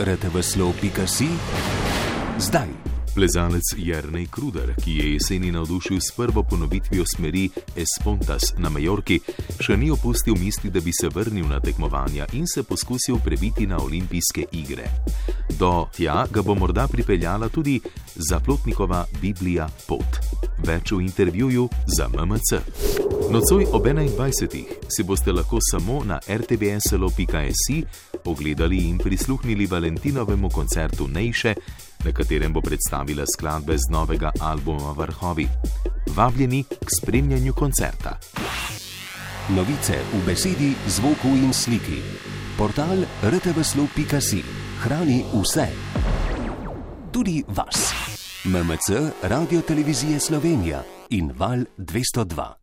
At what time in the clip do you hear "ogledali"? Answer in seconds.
28.24-28.88